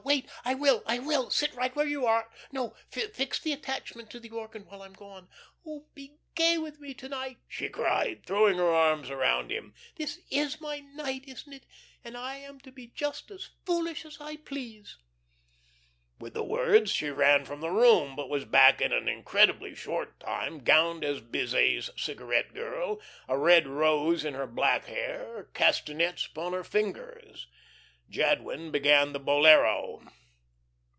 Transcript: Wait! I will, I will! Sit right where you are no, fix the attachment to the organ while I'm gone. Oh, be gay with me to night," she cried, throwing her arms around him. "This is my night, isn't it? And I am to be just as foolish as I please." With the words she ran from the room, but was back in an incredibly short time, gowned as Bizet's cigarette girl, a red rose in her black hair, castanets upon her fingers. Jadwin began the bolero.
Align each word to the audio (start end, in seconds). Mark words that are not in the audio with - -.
Wait! 0.03 0.27
I 0.43 0.55
will, 0.55 0.81
I 0.87 0.97
will! 0.97 1.29
Sit 1.29 1.53
right 1.53 1.73
where 1.75 1.85
you 1.85 2.07
are 2.07 2.27
no, 2.51 2.73
fix 2.89 3.39
the 3.39 3.53
attachment 3.53 4.09
to 4.09 4.19
the 4.19 4.31
organ 4.31 4.63
while 4.65 4.81
I'm 4.81 4.93
gone. 4.93 5.29
Oh, 5.65 5.85
be 5.93 6.17
gay 6.33 6.57
with 6.57 6.79
me 6.79 6.95
to 6.95 7.07
night," 7.07 7.37
she 7.47 7.69
cried, 7.69 8.25
throwing 8.25 8.57
her 8.57 8.73
arms 8.73 9.11
around 9.11 9.51
him. 9.51 9.75
"This 9.97 10.19
is 10.31 10.59
my 10.59 10.79
night, 10.79 11.25
isn't 11.27 11.53
it? 11.53 11.67
And 12.03 12.17
I 12.17 12.37
am 12.37 12.59
to 12.61 12.71
be 12.71 12.87
just 12.87 13.29
as 13.29 13.51
foolish 13.63 14.03
as 14.03 14.19
I 14.19 14.37
please." 14.37 14.97
With 16.19 16.33
the 16.33 16.43
words 16.43 16.91
she 16.91 17.09
ran 17.11 17.45
from 17.45 17.61
the 17.61 17.69
room, 17.69 18.15
but 18.15 18.27
was 18.27 18.43
back 18.43 18.81
in 18.81 18.91
an 18.91 19.07
incredibly 19.07 19.75
short 19.75 20.19
time, 20.19 20.63
gowned 20.63 21.05
as 21.05 21.21
Bizet's 21.21 21.91
cigarette 21.95 22.55
girl, 22.55 22.99
a 23.27 23.37
red 23.37 23.67
rose 23.67 24.25
in 24.25 24.33
her 24.33 24.47
black 24.47 24.85
hair, 24.87 25.49
castanets 25.53 26.25
upon 26.25 26.53
her 26.53 26.63
fingers. 26.63 27.47
Jadwin 28.09 28.71
began 28.71 29.13
the 29.13 29.19
bolero. 29.21 30.01